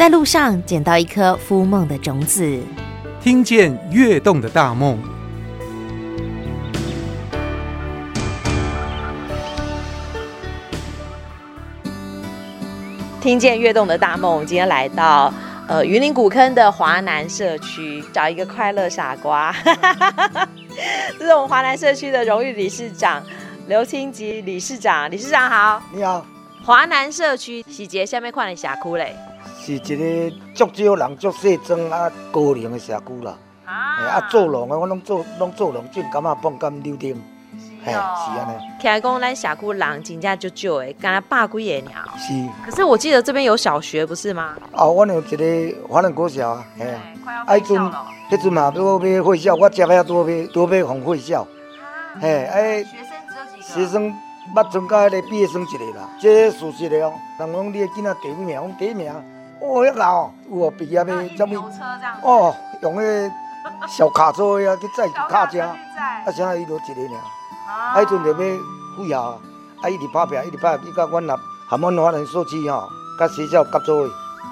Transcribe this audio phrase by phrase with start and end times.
[0.00, 2.58] 在路上捡到一颗孵梦的种子，
[3.20, 4.98] 听见跃动的大梦。
[13.20, 15.30] 听见跃动的大梦，我们今天来到
[15.68, 19.54] 呃云林古坑的华南社区，找一个快乐傻瓜。
[21.18, 23.22] 这是我们华南社区的荣誉理事长
[23.66, 25.82] 刘清吉理事长，理事长好。
[25.92, 26.24] 你好。
[26.64, 29.14] 华南社区是一个什么款的社区嘞？
[29.62, 33.36] 是一个足少人、足细庄啊高龄的社区啦。
[33.66, 33.74] 啊。
[34.06, 37.22] 啊，做农的我拢做拢做农，种柑仔、椪柑、柳丁。
[37.84, 38.58] 嘿，是安尼。
[38.80, 42.08] 听讲咱社区人真正足少的，敢若百几个尔。
[42.18, 42.48] 是。
[42.64, 44.54] 可是我记得这边有小学，不是吗？
[44.72, 47.00] 哦，我有一个华南国小啊，嘿啊。
[47.22, 48.06] 快要开校了。
[48.30, 51.46] 迄阵嘛，要要会校，我接下多要多要放会校。
[52.20, 52.82] 嘿，哎。
[52.82, 53.62] 学生只有几个？
[53.62, 54.14] 学生
[54.54, 56.08] 捌增加迄个毕业生一个啦。
[56.20, 57.12] 这是事实的哦。
[57.38, 58.62] 人讲你的囡仔第几名？
[58.62, 59.12] 我第一名。
[59.60, 61.70] 哦，遐老有哦，毕业的什么？
[62.22, 63.32] 哦，用迄个
[63.88, 67.20] 小卡车啊去载卡车，啊，啥伊都一个尔。
[67.68, 67.94] 啊！
[68.00, 68.58] 迄阵就要废
[69.08, 69.22] 校，
[69.80, 71.36] 啊，一直拍拼，一直拍拼，伊甲阮也
[71.68, 74.10] 含阮华人社区吼，甲学校合作的，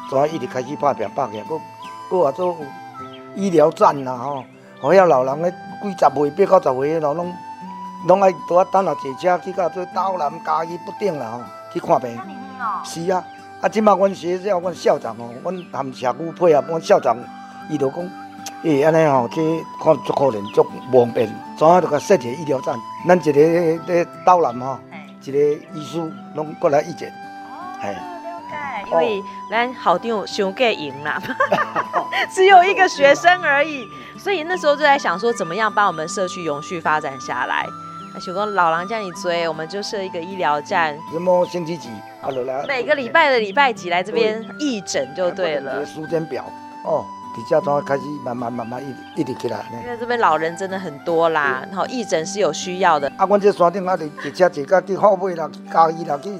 [0.08, 1.58] 怎啊一直开始拍拼拍拼，搁
[2.08, 2.54] 搁啊做
[3.34, 4.44] 医疗站啦吼，
[4.80, 5.50] 互遐老人咧
[5.82, 7.34] 几十岁八九十岁的，拢
[8.06, 11.40] 拢爱拄啊等下坐车去到做岛南嘉义不定啦吼，
[11.72, 12.20] 去看病。
[12.84, 13.24] 是啊，
[13.62, 17.16] 啊，即马阮学校阮校长哦，阮含社区配合，阮校长
[17.70, 18.08] 伊就讲。
[18.64, 22.74] 诶，安尼吼，去看足可怜，足不方便，怎啊就甲设一个医疗站？
[23.06, 23.32] 咱一个
[23.86, 24.78] 咧岛南吼，
[25.22, 25.38] 一个
[25.74, 25.98] 医师
[26.34, 27.08] 拢过来意见。
[27.80, 27.94] 哦，了
[28.50, 28.84] 解。
[28.90, 31.20] 因为咱校长伤过赢啦，
[32.32, 33.86] 只有一个学生而已，
[34.18, 37.64] 所以那时候就在想说，怎么样把我们社区永续发展下来？
[38.20, 40.96] 想讲老人家你追，我们就设一个医疗站。
[41.12, 41.88] 什么星期几？
[42.20, 42.64] 啊，来。
[42.66, 45.84] 每个礼拜的礼拜几来这边义诊就对了。
[45.86, 46.44] 时间表
[46.84, 47.04] 哦。
[47.36, 49.64] 底下从开始慢慢慢慢一一直起来。
[49.84, 53.06] 因为这边老人真的很多啦，然后义诊是有需要的。
[53.16, 56.30] 啊，阮这山顶啊，坐车坐到去后尾啦，嘉义啦，去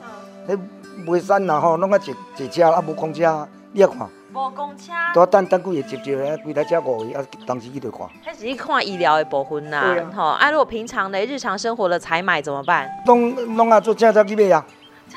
[0.48, 0.58] 迄
[1.06, 4.08] 眉山啦吼，拢爱坐坐车，啊无公车，你要看。
[4.32, 4.92] 无公车。
[5.14, 8.06] 多等等几个接接的，几台车五个，啊，当时去就看。
[8.24, 12.88] 开始去看医疗的部分啦，吼啊，啊，如果平常的日常生活的采买怎么办？
[13.06, 14.64] 拢拢啊，做车才去买啊。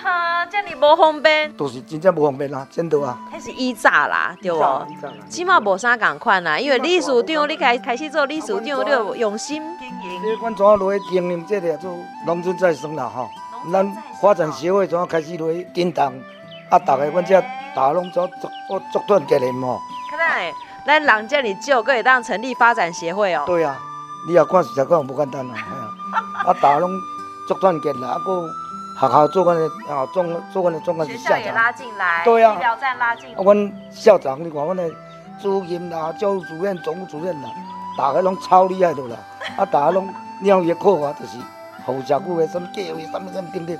[0.01, 3.19] 哈，这里无方便，都是真正无方便啦，真的啊。
[3.29, 4.87] 开始以早啦，对无？
[5.27, 10.21] 起码无啥共款啦，因为理事长你开开始做理事长，你要用心经营。
[10.23, 11.93] 你阮怎啊落去经营这个做
[12.25, 13.29] 农村再生啦吼？
[13.71, 16.13] 咱发展协会怎啊开始落去叮当，
[16.69, 17.43] 啊，大家阮这
[17.75, 19.77] 大家拢做做做做团结的嘛。
[20.09, 20.53] 看来
[20.85, 23.43] 咱人这里就可以当成立发展协会哦。
[23.45, 23.77] 对啊，
[24.27, 25.55] 你也看实在讲不简单 啦，
[26.45, 26.91] 啊，大家拢
[27.47, 28.49] 做团结啦，啊个。
[28.99, 30.23] 学校做阮的啊，做
[30.53, 33.43] 做阮的总干事校长，学校也拉进来，对啊，医疗站拉进来。
[33.43, 34.91] 阮校长，你看阮的
[35.41, 37.49] 主任啦、教务主任、总务主任啦，
[37.97, 39.15] 大家拢超厉害的啦。
[39.57, 40.07] 啊，大家拢
[40.41, 41.37] 鸟也考啊，就是
[41.83, 43.75] 好社区的什么教育什么什么等等。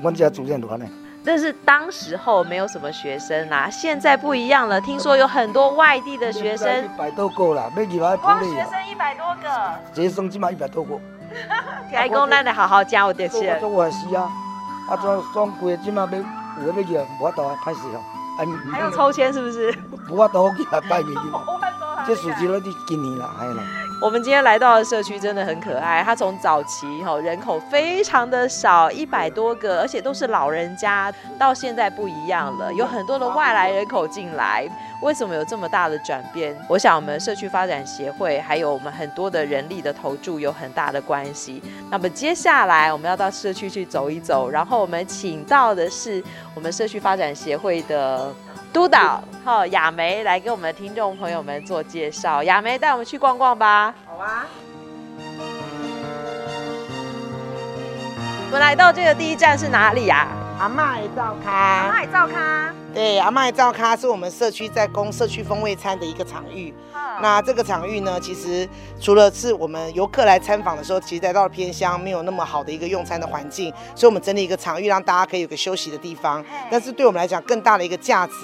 [0.00, 0.84] 阮这主任都安尼。
[1.24, 4.80] 但是当时候没有什么学生啦，现在不一样了。
[4.80, 8.16] 听说有很多外地的学生，一百多个啦，没几万。
[8.18, 9.48] 光，学生一百多个，
[9.94, 10.98] 学生起码一百多个。
[11.90, 13.58] 开 工，咱得好好教我点钱。
[13.60, 14.28] 做我是啊。
[14.88, 16.18] 啊，装装贵，即马要
[16.66, 18.00] 有要去，无法度啊，歹势哦。
[18.72, 19.72] 还有抽签是不是？
[20.10, 21.44] 无法度去 啊，拜年嘛。
[22.04, 23.62] 这属于了你今年啦，还有啦。
[24.02, 34.68] 我们今天来到的社区真的很可爱，它从早期哈人口非常的少，一百多个，而且都是老人家，到现在不一样了，有很多的外来人口进来。
[35.02, 36.56] 为什么有这么大的转变？
[36.68, 41.62] 我想我们社区发展协会还有我们很多的人力的投注有很大的关系。
[41.88, 46.20] 那么接下来我们要到社区去走一走，然后我们请到的是
[46.56, 48.34] 我们社区发展协会的。
[48.72, 52.42] 督导哈，雅梅来给我们的听众朋友们做介绍。
[52.42, 53.94] 雅梅带我们去逛逛吧。
[54.06, 54.46] 好啊。
[58.46, 60.26] 我们来到这个第一站是哪里呀？
[60.58, 61.50] 阿嬷的灶脚。
[61.50, 62.81] 阿嬷的灶脚。
[62.94, 66.72] 对，阿嬷的灶脚是我们社区在供社区风味餐的一个场域。
[67.20, 68.68] 那这个场域呢，其实
[69.00, 76.44] 除了是我们游客来参访的时候，其实来到了偏乡没有那么好的一个用餐的环境，所以我们整理一个场域，让大家可以有个休息的地方。
[76.70, 78.34] 但是对我们来讲，更大的一个价值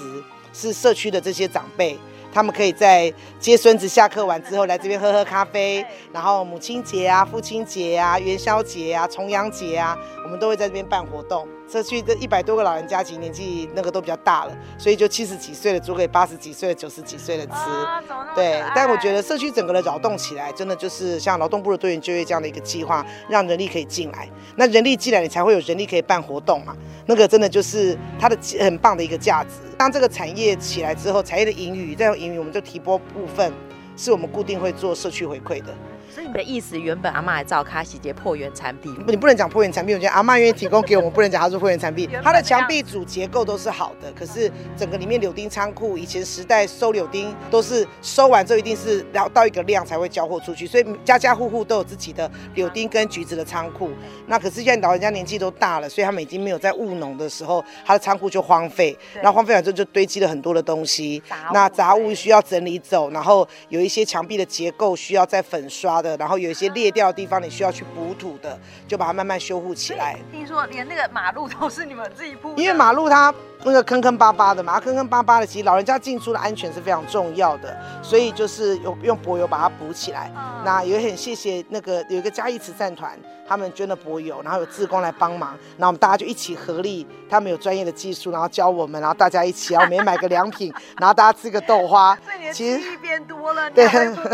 [0.53, 1.97] 是社区的这些长辈，
[2.33, 11.47] 他们可以在接孙子下课完之后来这边喝喝咖啡，然后母亲节啊、父亲节啊、元宵节啊、重阳节啊，我们都会在这边办活动。
[11.71, 17.51] 社区的一百多个老人家，其实年纪那个都比较大了，所以就七十几岁的租给八十几岁的、九十几岁的吃。
[17.51, 18.01] 啊、
[18.33, 24.27] 对，但我觉得社区整个的扰动起来，真的就是像劳动部的多元就业这样的一个计划，让人力可以进来。
[24.55, 26.75] 那人力进来，你才会有人力可以办活动嘛。
[27.05, 29.49] 那个真的就是它的很棒的一个价值。
[29.77, 33.53] 当这个产业起来之后，产业的盈余再用盈余，我们就提拨部分，
[33.95, 35.67] 是我们固定会做社区回馈的。
[36.13, 42.09] 所以你的意思，原本阿妈来照卡洗洁破原产品，你不能讲破原产品，我觉得阿妈愿意提供给我们，不能讲它是破原产品。
[42.23, 53.89] 它的墙壁主结构都是好的，可是整个里面柳丁仓库，以前时代收柳丁都是收完之后一定是然后到一个量才会交货出去，所以家家户户都有自己的柳丁跟橘子的仓库。
[54.27, 61.21] 那可是现在老人家年纪都大了，所以他们已经没有在务农的时候，他的仓库就荒废，然后荒废完之后就堆积了很多的东西，
[61.53, 66.79] 那杂物需要整理走，然后有一些墙壁的结构需要再粉刷的，然后有一些裂。
[66.79, 68.57] 裂掉的地方，你需要去补土的，
[68.87, 70.17] 就把它慢慢修复起来。
[70.31, 72.55] 听说连那个马路都是你们自己铺？
[72.55, 73.31] 因为马路它
[73.63, 80.31] 那个坑坑巴巴的嘛，坑坑巴巴的，其实老人家进出的安全是非常重要的，所以就是有用柏油把它补起来。
[80.35, 92.17] 嗯、那也很谢谢那个有一个嘉义慈善团，他们捐了柏油，然后有志工来帮忙，然后我们大家就一起合力，他们有专业的技术，然后教我们，然后大家一起，然后我们也买个良品， 然后大家吃个豆花。
[92.53, 93.85] 其实变多了， 对，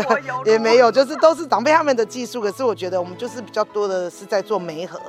[0.46, 2.40] 也没有，就是都是长辈他们的技术。
[2.40, 5.00] 可是我觉得我们就是比较多的是在做媒合，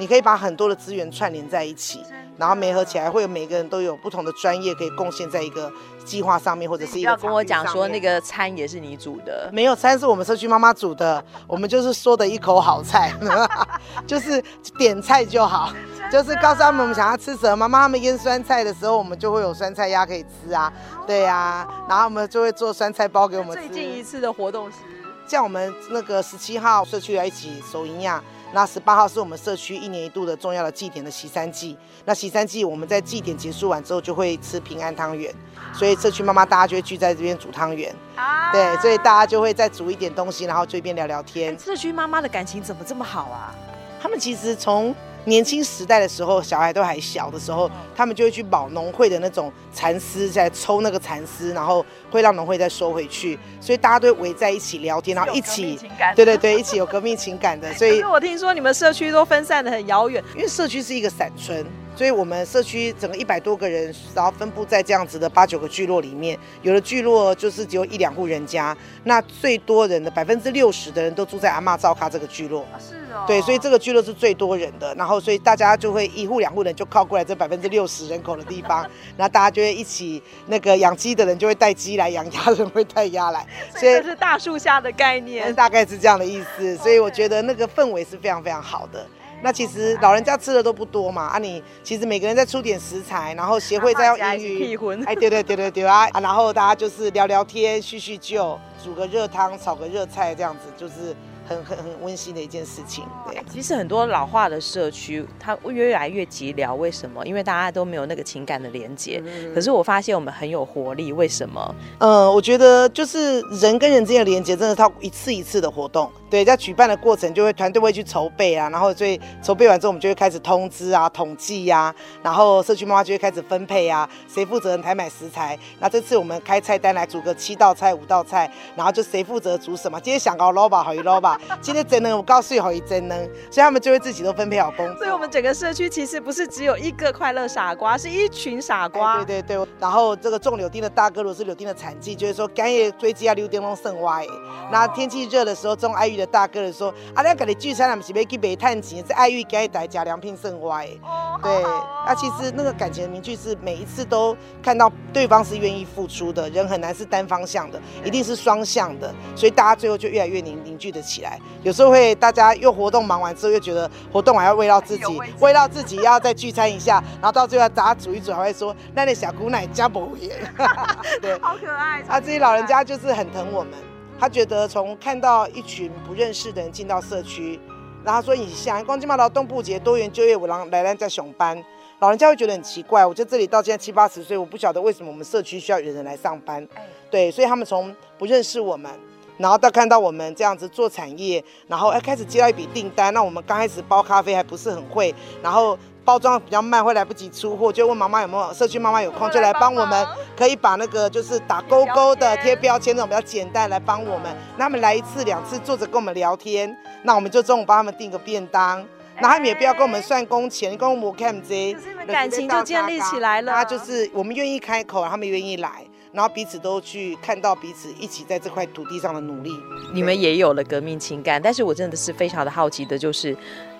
[0.00, 2.02] 你可以把很多的资源串联在一起，
[2.38, 5.70] 然后媒合起来，会有每个人都有不同的专业可以贡献在一个
[6.06, 7.10] 计划上面，或者是一个。
[7.10, 9.50] 要跟我讲说那个餐也是你煮的？
[9.52, 13.12] 没有，餐是我们社区妈妈煮的，我们就是说的一口好菜，
[14.08, 14.42] 就是
[14.78, 15.70] 点菜就好，
[16.10, 17.54] 就是告诉他们我们想要吃什么。
[17.54, 20.72] 妈妈他们腌酸菜的时候，我们就会有酸菜鸭可以吃啊，
[21.06, 23.68] 对呀、啊，然后我们就会做酸菜包给我们吃。
[23.68, 24.78] 最近一次的活动是？
[25.26, 28.20] 像我们那个十七号社区要一起守营养，
[28.52, 31.76] 那十八号是我们社区一年一度的重要的祭典的洗三祭。
[32.04, 35.32] 那洗三祭我们在祭典结束完之后就会吃平安汤圆，
[35.72, 37.94] 所以社区妈妈大家就会聚在这边煮汤圆。
[38.16, 41.56] 啊，对，所以大家就会再煮一点东西，然后就一边聊聊天。
[41.58, 43.54] 社区妈妈的感情怎么这么好啊？
[44.02, 44.94] 他们其实从
[45.24, 55.78] 年轻时代的时候，小孩都还小的时候，他们就会去保农会的那种蚕丝，在抽那个蚕丝，然后会让农会再收回去，所以大家都会围在一起聊天，然后一起，
[56.16, 57.72] 对对对，一起有革命情感的。
[57.74, 61.64] 所以，我听说你们社区都分散的很遥远，因为社区是一个散村。
[62.00, 66.38] 所以，我们社区整个一百多个人，然后分布在这样子的八九个聚落里面。
[66.62, 68.74] 有的聚落就是只有一两户人家，
[69.04, 72.64] 那最多人的百分之六十的人都住在阿妈照咖这个聚落。
[72.78, 73.26] 是哦。
[73.26, 74.94] 对，所以这个聚落是最多人的。
[74.94, 78.80] 然后，所以大家就会一户两户人就靠过来这百分之六十人口的地方，
[79.18, 83.46] 然后大家就会一起那个养鸡的人就会带鸡来，养鸭的人会带鸭来。
[83.76, 86.74] 所以这是大树下的概念，大概是这样的意思。
[86.78, 89.06] 所以我觉得那个氛围是非常非常好的。
[89.42, 94.76] 那其实老人家吃的都不多嘛，啊，你其实每个人再出点食材，然后协会再用英语，
[95.06, 101.14] 哎，对对对对对 啊，然后大家就是聊聊天、叙叙旧，煮个热汤、炒个热菜，这样子就是。
[101.50, 103.42] 很很很温馨的一件事情，对。
[103.52, 107.26] 其实很多老化的社区，它越来越寂寥，为什么？
[107.26, 109.20] 因为大家都没有那个情感的连接。
[109.26, 111.74] 嗯、可是我发现我们很有活力，为什么？
[111.98, 116.08] 嗯，我觉得就是人跟人之间的连接，真的是靠一次一次的活动。
[116.30, 125.58] 对，在举办的过程，就会团队会去筹备啊，然后所以筹备完之后，我们就会开始通知啊、统计呀、啊，然后社区妈妈就会开始分配啊，谁负责采买食材。
[125.80, 130.00] 那这次我们开菜单来煮个七道菜、五道菜，然后就谁负责煮什么。
[130.00, 131.39] 今天想搞捞吧，好一捞吧。
[131.60, 133.18] 今天真能，我告诉你好一真能，
[133.50, 134.96] 所以他们就会自己都分配好工作。
[134.96, 139.18] 所以我们整个社区其实不是只有一个快乐傻瓜，是一群傻瓜。
[139.18, 144.26] 哎、对对对，然后这个种柳丁的大哥，如果是柳丁的产季，就是说干叶追击啊，柳丁拢剩歪。
[144.70, 150.86] 那天气热的时候，种爱玉的大哥的说，啊，你跟你聚餐，他们是要去买炭钱，是爱玉干带加良品剩歪。
[151.02, 151.62] 哦，对，
[152.06, 161.29] 那其实那个感情的凝聚是每一次都看到对方是愿意付出的，人很难是单方向的，一定是双向的，所以大家最后就越来越凝凝聚的起来。
[161.62, 170.30] 有时候会大家又活动忙完之后，又觉得活动还要慰劳自己，慰劳自己要再聚餐一下，然后到最后大家煮一煮，还会说那那小姑奶加不盐，
[171.20, 172.02] 对，好可爱。
[172.08, 173.72] 啊，这些老人家就是很疼我们，
[174.18, 177.60] 他觉得从看到一群不认识的人进到社区，
[178.04, 181.62] 然后说你想光金马劳动部节多元就业五郎来来在熊班，
[181.98, 183.04] 老人家会觉得很奇怪。
[183.04, 186.66] 我在这里到现在七八十岁，我不晓得为什么我们社区需要有人来上班，
[187.10, 188.90] 对，所以他们从不认识我们。
[189.40, 200.06] 然后到看到我们这样子做产业，然后哎开始接到一笔订单，那我们刚开始包咖啡还不是很会，然后包装比较慢，会来不及出货，就问妈妈有没有社区妈妈有空就来帮我们，
[200.36, 204.24] 可以把那个就是打勾勾的贴标签那种比较简单来帮我们，
[204.58, 208.86] 那他们来一次两次坐着跟我们聊天，那我们就中午帮他们订个便当。
[209.16, 213.52] 然后他们也不要跟我们算工钱，跟我们看这些，可是你们感情就建立起来了。
[213.52, 219.50] 他就是我们愿意开口，他们愿意来，然后彼此都去看到彼此一起在这块土地上的努力。
[219.92, 223.36] 你们也有了革命情感，但是我真的是非常的好奇的，就是。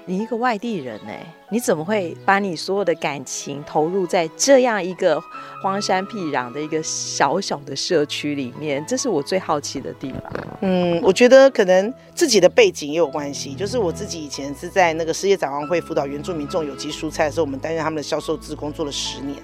[0.06, 1.12] 你一个外地人呢，
[1.50, 5.22] 你怎么会把你所有的感情投入在这样一个
[5.62, 8.84] 荒山僻壤的一个小小的社区里面？
[8.88, 10.32] 这是我最好奇的地方。
[10.62, 19.37] 嗯，我觉得可能自己的背景也有关系，就是我自己以前是在那个世界展望会辅导原住民种有机蔬菜的时候，我们担任他们的销售职工做了十年。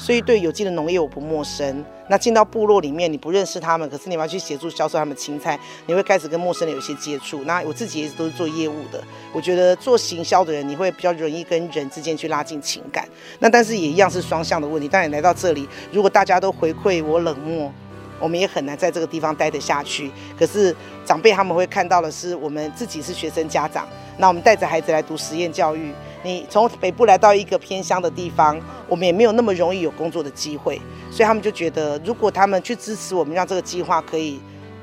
[0.00, 1.84] 所以对有机的农业我不陌生。
[2.08, 7.44] 那进到部落里面，你不认识他们，可是你要去协助销售他们青菜，你会开始跟陌生人有一些接触。
[7.44, 13.06] 那我自己一直都是做业务的，我觉得做行销的人，你会比较容易跟人之间去拉近情感。
[13.38, 14.88] 那但是也一样是双向的问题。
[14.88, 17.70] 当你来到这里，如果大家都回馈我冷漠，
[18.18, 20.10] 我们也很难在这个地方待得下去。
[20.36, 23.86] 可是长辈他们会看到的是，我们自己是学生家长，
[24.18, 25.92] 那我们带着孩子来读实验教育。
[26.22, 34.38] 你从北部来到一个偏乡的地方，我们也没有那么容易有工作的机会，所以他们就觉得，如果他们去支持我们，让这个计划可以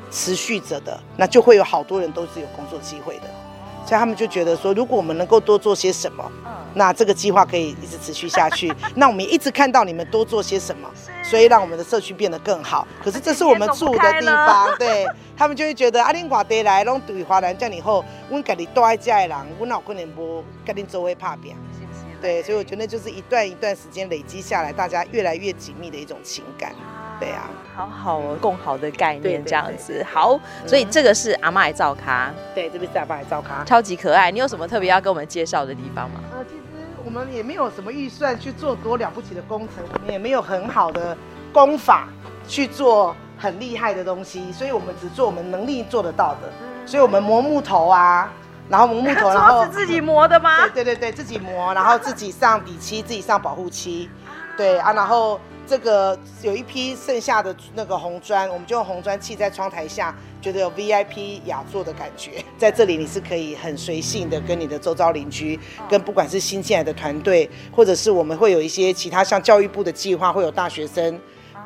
[0.09, 3.23] 持续着的，那就会有好多人都是有工作机会的。
[3.87, 6.29] 所以他们就觉得说，如果我们能够多做些什么，
[6.73, 8.69] 那这个计划可以一直持续下去。
[8.95, 10.89] 那我们一直看到你们多做些什么，
[11.23, 12.85] 所以让我们的社区变得更好。
[13.01, 15.07] 可是这是我们住的地方，对。
[15.37, 21.55] 他们就会觉得阿，恁外地来拢对华南这样以后，阮家里住在家的人，阮哪可能无跟恁周围拍拼？
[22.19, 26.73] 对，所以我觉得就是一段一段时间累积下来，大家越来越紧密的一种情感。
[27.19, 30.05] 对啊，好好哦，共好的概念这样子。
[30.11, 34.29] 好，所以这个是阿妈的灶咖，对，这边是阿嬷的灶咖，超级可爱。
[34.31, 36.19] 你有什么特别要跟我们介绍的地方吗？
[36.33, 36.61] 呃，其实
[37.03, 41.17] 我们也没有什么预算去做多了不起的工程，我们也没有很好的
[41.53, 42.07] 工法
[42.47, 43.15] 去做。
[43.39, 46.49] 很厉害的东西，所以我们只做我们能力做得到的。
[46.87, 48.27] 所以我们磨木头啊，
[48.67, 50.67] 然后磨木头， 然后是自己磨的吗？
[50.73, 54.09] 对对对对，自己磨，然后自己上底漆，自己上保护漆，
[54.57, 62.43] 对啊，然后这个有一批剩下的那个红砖，我们就用红砖砌在窗台下，觉得有 VIP 雅座的感觉。
[62.57, 65.59] 在这里你是可以很随性的跟你的周遭邻居，
[65.89, 71.19] 跟不管是新进来的团队，或者是我们会有一些其他像教育部的计划，会有大学生。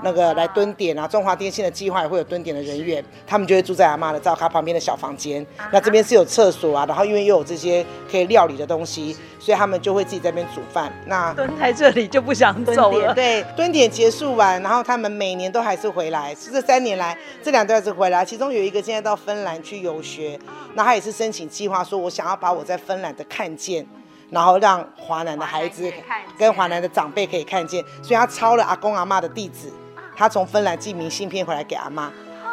[0.04, 5.46] 那个来蹲点啊，中华电信的计划也会有蹲点的人员，他们就会住在阿妈的灶咖旁边的小房间。
[5.72, 10.92] 那这边是有厕所啊，然后因为又有这些可以料理的东西，所以他们就会自己在那边煮饭。
[11.06, 13.14] 那蹲在这里就不想走了。
[13.14, 16.34] 对，蹲点结束完，然后他们每年都还是回来。
[16.36, 20.40] 是这三年来，这两段是回来，其中有一个现在到芬兰去游学，
[20.74, 23.86] 那他也是申请计划，说我想要把我在芬兰的看见，
[24.30, 25.92] 然后让华南的孩子
[26.38, 29.72] 跟华南的长辈可以看见，所以他抄了阿公阿妈的地址。
[30.22, 32.04] 他从芬兰寄明信片回来给阿妈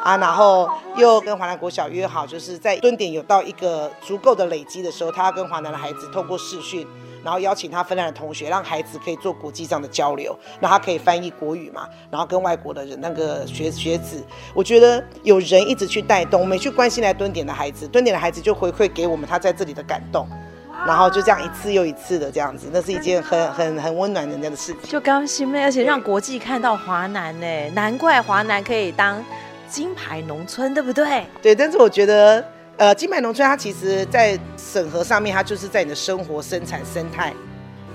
[0.02, 6.86] 啊，然后又跟华南国小约好，就是在蹲点有到一个足够的累积的时候，他要跟华南的孩子透过视讯，
[7.22, 20.26] 然后邀请他芬兰的同学，让孩子可以做国际上的交流，那他可以翻译国语嘛，然后跟外国的人那个学学子，我觉得有人一直去带动，我们去关心来蹲点的孩子，蹲点的孩子就回馈给我们他在这里的感动。
[20.86, 24.90] 然后就这样一次又一次的这样子，那是一件很很很温暖人家的事情。
[24.90, 29.22] 就高兴妹，而且让国际看到华南呢，对难怪华南可以当
[29.68, 31.26] 金牌农村，对不对？
[31.42, 32.44] 对，但是我觉得，
[32.76, 37.34] 呃，金牌农村它其实在审核上面，它就是在你的生活、生产、生态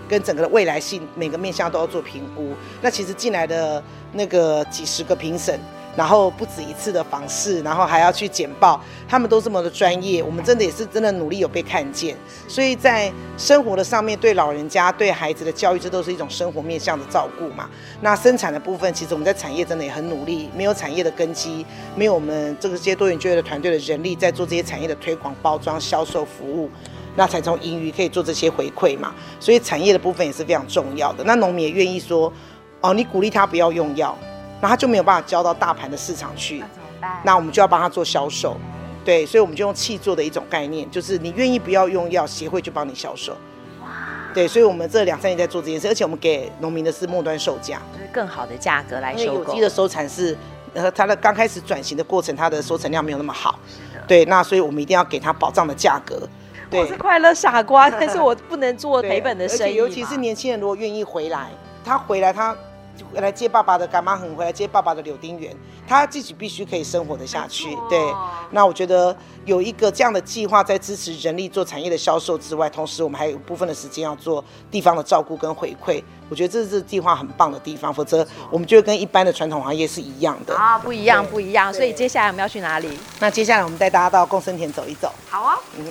[0.07, 2.53] 跟整个的未来性每个面向都要做评估。
[2.81, 5.59] 那其实进来的那个几十个评审。
[5.95, 17.69] 然后不止一次的访视，然后还要去简报，他们都这么的专业，我们真的也是真的努力有被看见，所以在生活的上面，对老人家、对孩子的教育，这都是一种生活面向的照顾嘛。
[18.01, 26.69] 那生产的部分，其实我们在产业真的也很努力，没有产业的根基，没有我们这个些多元就业的团队的人力在做这些产业的推广、包装、销售服务，
[27.15, 29.13] 那才从盈余可以做这些回馈嘛。
[29.39, 31.23] 所以产业的部分也是非常重要的。
[31.23, 32.33] 那农民也愿意说，
[32.81, 34.17] 哦，你鼓励他不要用药。
[34.63, 37.21] 那他就没有办法交到大盘的市场去，那怎么办？
[37.25, 38.55] 那我们就要帮他做销售，
[39.03, 43.33] 对，所以我们就用气做的一种概念，就是你愿意不要用药，协会就帮你销售。
[43.81, 43.89] 哇，
[44.33, 49.33] 对，所以我们这两三年在做这件事，而且我们给农民的是末端售价，就是更好的价格来收购。
[49.33, 50.37] 有机的收产是，
[50.73, 53.59] 呃，它的刚开始转型的过程，它的收成量没有那么好，
[54.07, 56.25] 对，那所以我们一定要给他保障的价格。
[56.69, 61.49] 对，我是快乐傻瓜， 但是我不能做赔本的生意，尤其是年轻人如果愿意回来，
[61.83, 62.55] 他回来他。
[63.13, 65.55] 回来接爸爸的干妈很回来接爸爸的柳丁园，
[65.87, 67.75] 他自己必须可以生活得下去。
[67.89, 67.99] 对，
[68.51, 76.03] 那我觉得有一个这样的计划，在支持人力做产业的销售之外，同时我们还有部分的时间要做地方的照顾跟回馈。
[76.29, 81.73] 我觉得这是计划很棒的地方，否则我们就会跟一般的传统行业是一样的啊，不一样，不一样。
[81.73, 82.97] 所以接下来我们要去哪里？
[83.19, 85.11] 那接下来我们带大家到共生田走一走。
[85.29, 85.85] 好啊，嗯。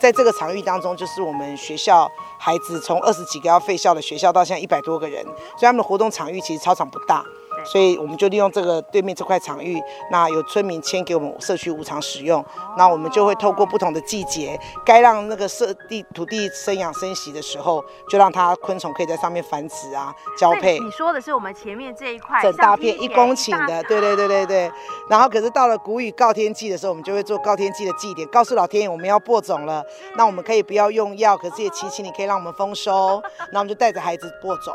[0.00, 7.22] 在这个场域当中，就是我们学校孩子从二十几个要废校的学校，到现在一百多个人，所以他们的活动场域其实操场不大。
[7.64, 12.44] 所以我们就利用这个对面这块场域，那有村民签给我们社区无偿使用，
[12.76, 20.78] 那我们就会透过不同的季节，该让那个设地土地生养生息的时候，就让它昆虫可以在上面繁殖啊，交配。
[20.80, 24.70] 你说的是我们前面这一块整大片一公顷的，对对对对对。
[25.08, 29.84] 然后可是到了谷雨告天季的时候，我们就会做告天季的祭典，告诉老天爷我们要播种了，
[30.16, 34.74] 那我们可以不要用药，可是也祈请你可以让我们丰收，那我们就带着孩子播种。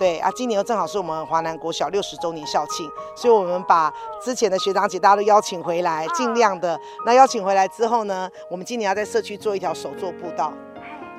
[0.00, 3.92] 对啊，今年又正好是我们华南国小六十周年校庆，所以我们把
[4.24, 6.80] 之前的学长姐大家都邀请回来，尽量的。
[7.04, 10.54] 那邀请回来之后呢，我们今年要在社区做一条手作步道，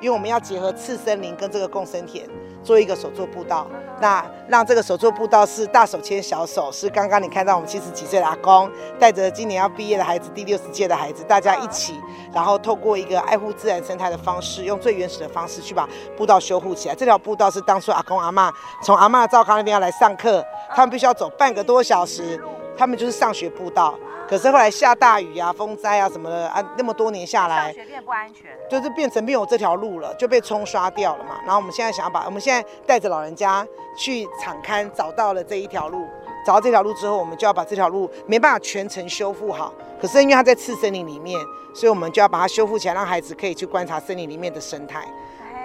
[0.02, 2.28] 因为我们要结合次生林跟这个共生田。
[2.64, 3.66] 做一个手作步道，
[4.00, 11.94] 那让这个手作步道是大手牵小手，是刚刚你看到我们七十几岁的阿公带着今年要毕业的孩子，第六十届的孩子，大家一起，
[12.32, 16.94] 然后透过一个爱护自然生态的方式，用最原始的方式去把步道修复起来。
[16.94, 18.48] 这条步道是当初阿公阿嬷
[18.80, 22.40] 从阿嬷灶康那边要来上课，他们必须要走半个多小时，
[22.76, 23.98] 他们就是上学步道。
[24.32, 31.38] 可是后来下大雨啊、风灾啊什么的啊，那么多年下来，上学变不安全，就是变成没有这条路了，就被冲刷掉了嘛。
[31.42, 33.62] 然后我们现在想要把，我们现在带着老人家
[33.94, 36.08] 去场刊，找到了这一条路。
[36.46, 39.70] 找到这条路之后，我们就要把这条路没办法全程修复好，
[40.00, 41.38] 可是因为它在次森林里面，
[41.74, 45.06] 所以我们就要把它修复起来，让孩子可以去观察森林里面的生态。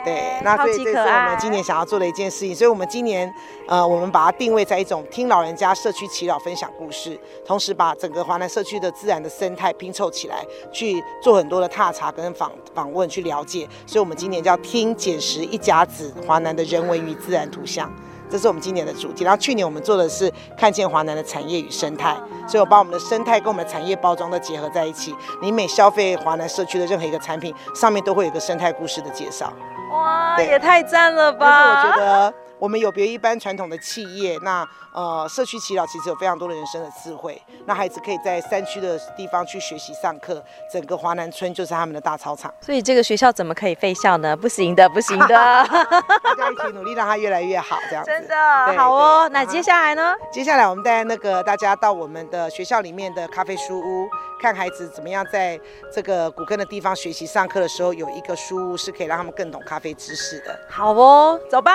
[0.08, 2.56] 对，那所以这是我们今年想要做的一件事情。
[2.56, 3.32] 所以，我们今年，
[3.68, 13.68] 呃，我们把它定位在一种听老人家社区祈祷分享故事，同时把整个华南社区的自然的生态拼凑起来，去做很多的踏查跟访访问，去了解。
[13.86, 17.92] 所以，我们今年叫听捡拾一甲子华南的人文与自然图像，
[18.30, 19.24] 这是我们今年的主题。
[19.24, 22.16] 然后，去年我们做的是看见华南的产业与生态，
[22.48, 25.14] 所以我把我们的生态跟我们的产业包装都结合在一起。
[25.42, 29.52] 你每消费华南社区的任何一个产品，上面都会有一个生态故事的介绍。
[29.89, 31.48] 哇，也太赞了吧！
[31.50, 37.40] 但是我觉得我们有别于一般传统的企业，那呃，社区耆老其实有非常多的人生的智慧。
[37.66, 42.51] 那孩子可以在山区的地方去学习上课，整个华南村就是他们的大操场。
[42.62, 44.36] 所以这个学校怎么可以废校呢？
[44.36, 45.27] 不行的，不行的，
[46.24, 48.10] 大家一起努力让它越来越好，这样子。
[48.10, 48.36] 真的
[48.75, 49.29] 好哦。
[49.29, 50.16] 那接下来呢？
[50.31, 54.10] 接下来我们带那个大家到我们的学校里面的咖啡书屋，
[54.42, 55.60] 看孩子怎么样在
[55.94, 60.60] 这个古坑的地方学习上课的时候，有一个书屋是可以让他们更懂咖啡知识的。
[60.68, 61.72] 好哦，走吧。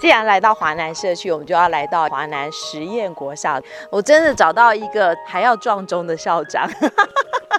[0.00, 3.60] 既然来到华南社区，我们就要来到华南实验国小。
[3.88, 6.68] 我真的找到一个还要撞钟的校长，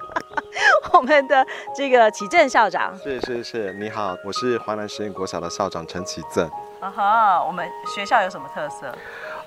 [0.92, 2.94] 我们的这个启正校长。
[3.00, 6.46] 是是是，你好，我是华南实验国小的校长陈启正。
[6.82, 8.94] 啊哈，我们学校有什么特色？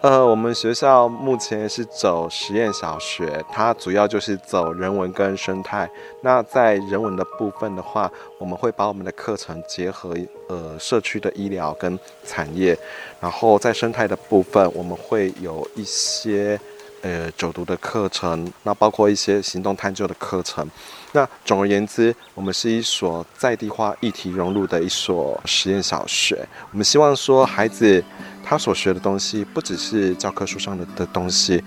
[0.06, 5.90] 呃，我们学校目前是走实验小学，它主要就是走人文跟生态。
[6.20, 10.14] 那在人文的部分的话，我们会把我们的课程结合
[10.48, 12.78] 呃社区的医疗跟产业。
[13.18, 16.56] 然后在生态的部分，我们会有一些
[17.02, 20.64] 呃走读的课程，那包括一些行动探究的课程。
[21.10, 26.46] 那总而言之，我们是一所在地化议题融入的一所实验小学。
[26.70, 28.04] 我们希望说孩子。
[28.48, 31.60] 他所学的东西不只是教科书上的的东西，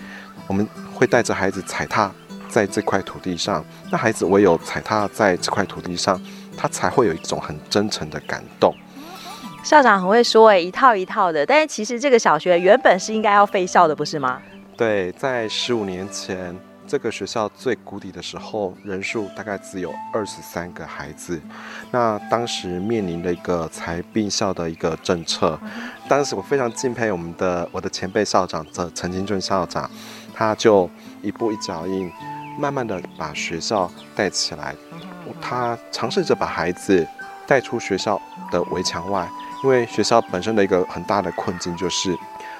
[0.48, 2.10] 我们会带着孩子踩踏
[2.48, 3.63] 在这块土地上。
[3.92, 6.18] 那孩子唯有踩踏在这块土地上，
[6.56, 8.74] 他才会有一种很真诚的感动。
[9.62, 11.46] 校长很会说，诶，一套一套的。
[11.46, 14.42] 但是其实这个小学原本是应该要废校的，不是吗？
[14.78, 16.58] 对，在十五年前。
[16.89, 21.39] 这个学校最谷底的时候，人数大概只有二十三个孩子。
[21.91, 25.60] 那当时面临了一个才并校的一个政策。
[26.08, 29.88] 当时我非常敬佩我们的我的前辈校长这陈金俊校长，
[30.34, 30.89] 他就
[31.21, 32.12] 一步一脚印，
[32.58, 34.75] 慢慢的把学校带起来。
[35.39, 37.08] 他尝试着把孩子
[37.45, 38.19] 带出学校
[38.52, 39.30] 的围墙外，
[39.63, 42.17] 因为学校本身的一个很大的困境就是。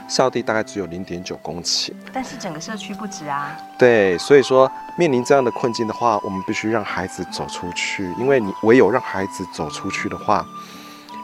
[0.10, 3.56] 校地大概只有零点九公顷，但是整个社区不止啊。
[3.78, 10.44] 对，所以说面临这样的困境的话，我们必须让孩子走出去，因为你唯有让孩子走出去的话，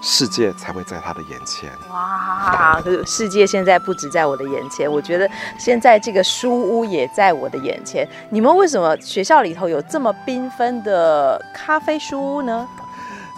[0.04, 1.70] 世界才会在他的眼前。
[1.90, 8.08] 哇，世界现在不止在我的眼前，我觉得现在这个书屋也在我的眼前。
[8.30, 12.68] 你们为什么学校里头有这么缤纷的咖啡书屋呢？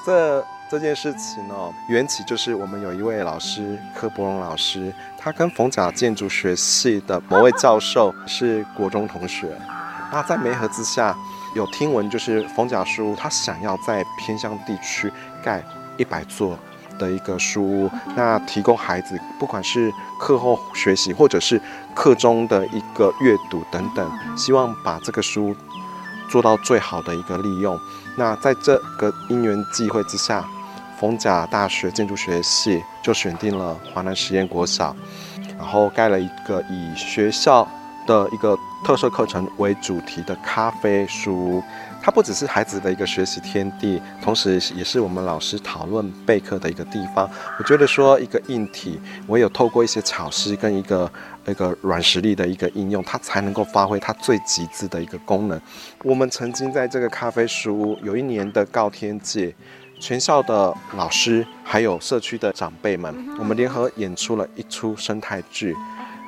[0.06, 0.46] 这。
[0.70, 1.56] 这件事情呢、
[1.88, 9.58] 缘起就是我们有一位老师柯伯荣老师，他跟逢甲建筑学系的某位教授是国中同学。
[10.12, 11.16] 那在媒合之下，
[11.56, 15.64] 有听闻就是逢甲书屋他想要在偏乡地区盖
[15.96, 16.60] 一百座
[17.00, 21.62] 的一个书屋，那提供孩子不管是课后学习或者是
[21.96, 25.56] 课中的一个阅读等等，希望把这个书
[26.30, 27.80] 做到最好的一个利用。
[28.18, 30.44] 那在这个因缘际会之下，
[31.00, 34.96] 逢甲大学建筑学系就选定了华南实验国小，
[35.58, 37.68] 然后盖了一个以学校
[38.06, 41.64] 的一个特色课程为主题的咖啡书屋。
[42.00, 47.30] 它不只是孩子的一个学习天地，同时也是我们老师讨论备课的一个地方。
[47.60, 51.12] 我觉得说一个硬体，唯有透过一些巧思跟一个
[51.44, 55.60] 那个软实力的一个应用，它才能够发挥它最极致的一个功能。
[56.04, 59.54] 我们曾经在这个咖啡书屋有一年的告天界，
[60.00, 65.76] 全校的老师还有社区的长辈们，我们联合演出了一出生态剧，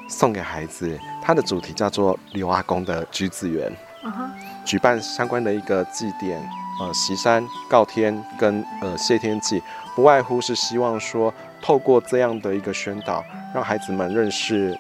[0.10, 0.97] 送给孩子。
[1.21, 3.71] 它的主题叫做刘阿公的橘子园。
[4.65, 6.39] 举办相关的一个祭典，
[6.82, 9.62] 呃，席山、告天跟呃谢天祭，
[9.95, 14.77] 不外乎是希望说，透过这样的一个宣导，让孩子们认识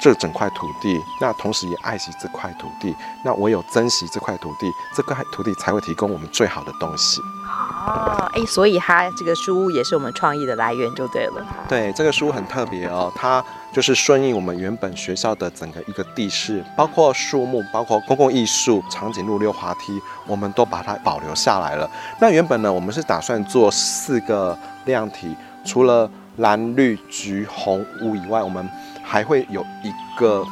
[0.00, 2.94] 这整块土地，那同时也爱惜这块土地。
[3.24, 7.20] 那唯有珍惜这块土地，这块土地才会提供我们最好的东西。
[7.86, 11.46] 哦，哎，所以它这个书屋也是我们创意的来源，就对了。
[11.68, 13.42] 对，这个书屋很特别哦，它。
[13.72, 21.90] 就是顺应我们原本学校的整个一个地势，包括树木，包括公共艺术、长颈鹿溜滑梯，我们都把它保留下来了。
[22.18, 28.66] 那原本呢，我们是打算做四个量体，除了蓝、绿、橘、红屋以外，我们
[29.04, 30.42] 还会有一个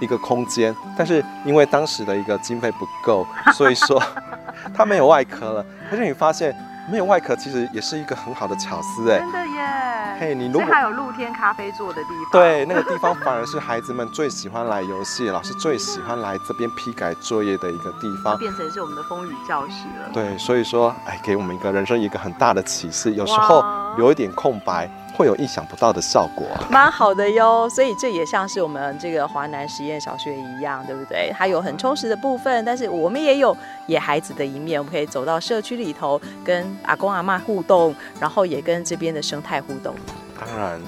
[0.00, 4.02] 一个空间，但是因为当时的一个经费不够，所以说
[4.72, 5.66] 它没有外壳了。
[5.90, 6.56] 可是你发现。
[6.90, 9.18] 没有外壳，其实也是一个很好的巧思哎。
[9.18, 10.16] 真的耶！
[10.18, 20.10] 嘿，你如果还有露天咖啡座的地方，对，那个地方反而是孩子们最喜欢来游戏，老师最喜欢来这边批改作业的一个地方，变成是我们的风雨教室了。
[20.12, 23.64] 对，所以说，哎，给我们一个人生一个很大的启示，有时候
[23.96, 24.90] 留一点空白。
[25.20, 27.68] 会有意想不到的效果，蛮好的哟。
[27.68, 31.30] 所以这也像是我们这个华南实验小学一样，对不对？
[31.36, 33.54] 它有很充实的部分，但是我们也有
[33.86, 39.94] 野孩子的一面，我们可以走到社区里头，跟阿公阿妈互动，然后也跟这边的生态互动。
[40.38, 40.80] 当然。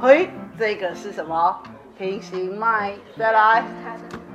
[0.00, 1.58] 嘿，这个是什么？
[1.98, 2.92] 平行麦。
[3.18, 3.64] 再来。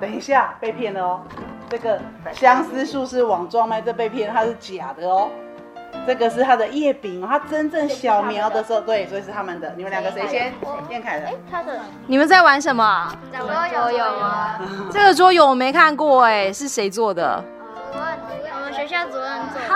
[0.01, 1.21] 等一下，被骗了哦。
[1.69, 2.01] 这个
[2.34, 5.29] 相思树是网状麦，这被骗，它是假的哦。
[6.08, 9.73] 这个是它的叶柄哦，它真正小苗的时候，对，所以是他们的。
[9.75, 10.53] 你们两个谁先？
[10.89, 11.27] 燕凯的。
[11.27, 11.79] 哎，他的。
[12.08, 13.12] 你们在玩什么？
[13.31, 14.60] 桌游啊。
[14.91, 17.43] 这个桌游我没看过哎，是谁做的？
[17.93, 19.67] 我们学校主任做的。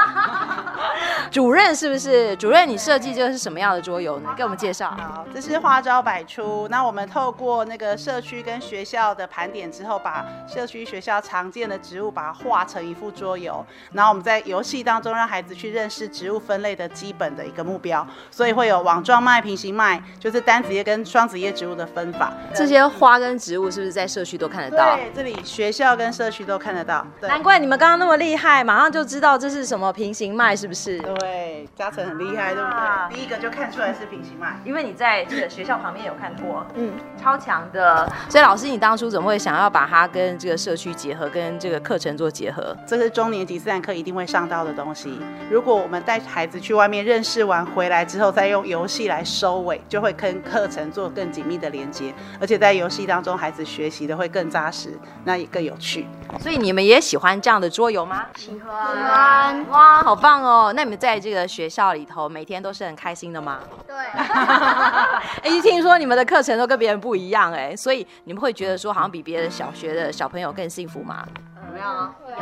[1.32, 2.36] 主任是不是？
[2.38, 4.30] 主任，你设计这个是什么样的桌游呢？
[4.36, 4.90] 给我们介绍。
[4.92, 6.68] 好，这是花招百出。
[6.70, 13.66] 那我们透过那个社区跟学校的盘点之后，把社区学校常见的植物，把它画成一副桌游。
[13.92, 18.06] 然后我们在游戏当中让孩子去认识植物分类的基本的一个目标。
[18.32, 22.32] 所以会有网状脉、平行脉，就是单子叶跟双子叶植物的分法。
[22.56, 24.96] 这些花跟植物是不是在社区都看得到？
[24.96, 27.06] 对，这里学校跟社区都看得到。
[27.20, 27.30] 对。
[27.30, 31.00] 难怪你们刚刚那么厉害，马上就知道这是什么平行脉，是不是？
[31.00, 33.16] 对，嘉诚很厉害，对不对？
[33.16, 38.08] 第一个就看出来是平行嘛，因为你在这个学校旁边有看过，嗯，超强的。
[38.30, 42.78] 所以老师，你当初怎么会想要把它跟这个社区结合，跟这个课程做结合？
[42.86, 45.20] 这是中年级自然课一定会上到的东西。
[45.50, 56.06] 如果我们带孩子去外面认识完回来之后，再用游戏来收尾，就会跟课程做更紧密的连接，而且在游戏当中，孩子学习的会更扎实，那也更有趣。
[56.40, 58.26] 所以你们也喜欢这样的桌游吗？
[58.36, 59.66] 喜欢。
[59.70, 60.59] 哇，好棒哦！
[60.74, 63.60] 那你们在这个学校里头每天都是很开心的吗？
[63.88, 63.96] 对。
[65.44, 71.26] 哎，一听说你们的课程都跟别人不一样，哎，所以你们会觉得说好像比别的小学的小朋友更幸福吗？
[71.68, 71.86] 有没有？
[72.32, 72.38] 有。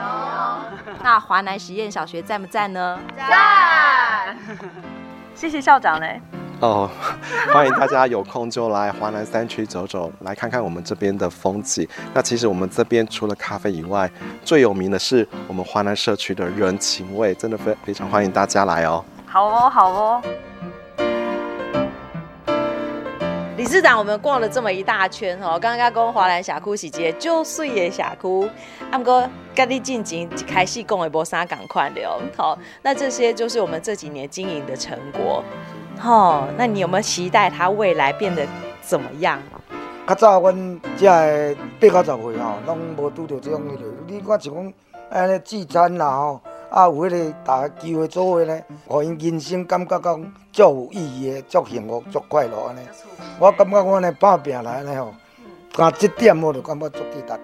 [1.04, 3.00] 那华南实验小学赞不赞呢？
[3.16, 4.38] 赞。
[5.36, 6.22] 谢谢校长嘞。
[6.60, 6.90] 哦，
[7.54, 11.88] 欢迎大家有空就来华南三区走走，来看看我们这边的风景。
[12.14, 14.10] 那其实我们这边除了咖啡以外，
[14.44, 19.06] 最有名的是我们华南社区的人情味，真的非非常欢迎大家来哦。
[19.28, 20.22] 好哦，好哦。
[23.56, 28.50] 理事长，我们逛了这么一大圈哦，刚刚讲华南峡谷是一个就水的社区，
[28.90, 32.20] 阿哥跟你进行开始讲的无啥共款的哦。
[32.36, 35.44] 好，那这些就是我们这几年经营的成果。
[36.04, 38.46] 哦，那你有没有期待它未来变得
[38.82, 39.40] 怎么样？
[40.08, 41.56] 较早阮遮个
[41.92, 43.74] 八九十岁吼，拢无拄到这种的。
[44.08, 44.74] 你看像讲
[45.10, 52.80] 安尼聚餐啦吼，啊有迄个大家机会做伙咧，互因人生感觉讲足有意义的，足幸福，足快乐安尼。
[53.38, 55.14] 我感觉我呢打拼来安尼吼，
[55.76, 57.38] 干这点我就感觉足值得。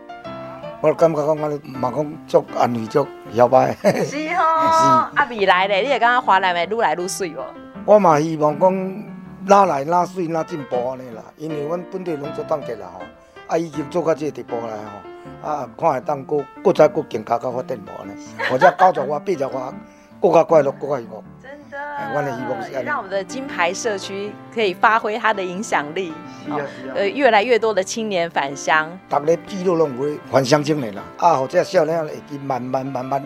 [0.80, 3.74] 我感觉讲我嘛讲足安慰足摇摆。
[4.06, 7.63] 是哦，啊未来咧，你会感觉华南会愈来愈水无？
[7.86, 9.04] 我嘛希望讲
[9.46, 13.02] 哪来哪水哪进步安尼啦，因为阮本地拢做当结啦吼，
[13.48, 18.14] 啊已经做到这个地步来吼，啊看会当阁阁再阁更加较发展无安尼，
[18.50, 19.74] 或者九十外八十外
[20.22, 21.24] 阁较快乐阁较幸福。
[21.42, 21.78] 真的，
[22.16, 26.14] 我的希望是让我们的金牌社区可以发挥它的影响力。
[26.46, 26.94] 是啊是啊。
[26.96, 28.98] 呃，越来越多的青年返乡。
[29.10, 33.22] 逐日记录拢会返乡青年啦，啊或者少年会去慢慢慢慢，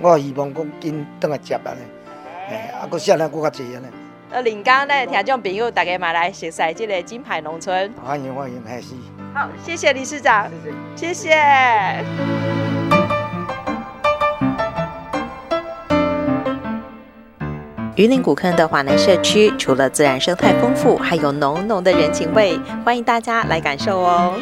[0.00, 1.82] 我希望讲紧转来接安尼。
[2.52, 3.86] 哎，啊，搁少年搁较济安尼。
[4.30, 7.90] 呃，临港呢，听众朋友大家嘛来熟悉这个金牌农村。
[8.04, 8.94] 欢迎欢迎，谢谢。
[9.34, 10.50] 好，谢谢理事长，
[10.94, 11.30] 谢谢。
[11.30, 12.04] 谢谢。
[17.96, 24.34] 云林古坑的华南社区，除了自然生态丰富，还有浓浓的人情味，欢迎大家来感受哦。